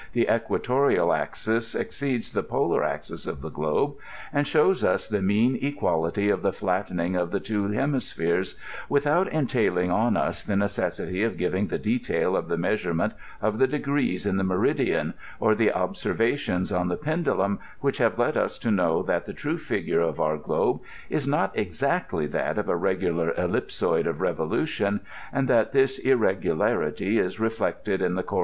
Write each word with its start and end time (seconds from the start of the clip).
the 0.13 0.27
equatorial 0.33 1.13
axis 1.13 1.75
exceeds 1.75 2.31
the 2.31 2.41
polar 2.41 2.83
aads 2.83 3.27
of 3.27 3.41
the 3.41 3.51
globe, 3.51 3.93
aad 4.33 4.47
shows 4.47 4.83
us 4.83 5.07
the 5.07 5.21
mean 5.21 5.55
equality 5.61 6.27
of 6.27 6.41
the 6.41 6.49
flattezung 6.51 7.15
of 7.15 7.29
the 7.29 7.39
two 7.39 7.67
hemi 7.67 7.99
spheres, 7.99 8.55
without 8.89 9.29
entailii^ 9.29 9.93
on 9.93 10.17
us 10.17 10.43
the 10.43 10.55
necessity 10.55 11.21
of 11.21 11.37
giving 11.37 11.69
ihe 11.71 11.79
detail 11.83 12.35
of 12.35 12.47
the 12.47 12.57
measurement 12.57 13.13
of 13.43 13.59
the 13.59 13.67
degsees 13.67 14.25
in 14.25 14.37
the 14.37 14.43
meridian, 14.43 15.13
or 15.39 15.53
the 15.53 15.71
observations 15.71 16.71
tm 16.71 16.89
the 16.89 16.97
pendulum, 16.97 17.59
which 17.81 17.99
have 17.99 18.17
led 18.17 18.35
us 18.35 18.57
to 18.57 18.71
know 18.71 19.03
that 19.03 19.27
the 19.27 19.33
true 19.33 19.59
figiue 19.59 20.01
of 20.01 20.19
our 20.19 20.35
globe 20.39 20.79
is 21.11 21.27
not 21.27 21.55
exactly 21.55 22.25
that 22.25 22.57
of 22.57 22.67
a 22.67 22.73
regu 22.73 23.15
lar 23.15 23.33
ellipsoid 23.35 24.05
iif 24.05 24.17
revolution, 24.19 24.99
and 25.31 25.47
that 25.47 25.73
this 25.73 25.99
irxegulainty 26.03 27.19
is 27.19 27.39
reflect 27.39 27.87
ed 27.87 28.01
in 28.01 28.15
^e 28.15 28.23
o<»n! 28.33 28.39